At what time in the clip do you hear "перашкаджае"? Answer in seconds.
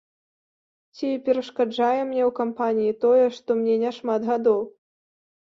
1.27-1.99